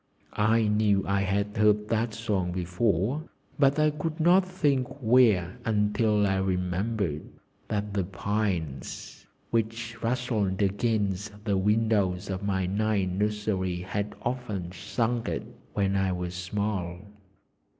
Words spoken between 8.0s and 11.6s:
pines which rustled against the